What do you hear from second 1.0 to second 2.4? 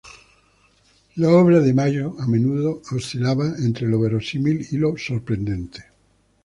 La obra de Mayo a